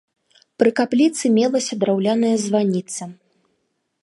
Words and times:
Пры 0.61 0.71
капліцы 0.79 1.31
мелася 1.37 1.79
драўляная 1.83 2.35
званіца. 2.45 3.03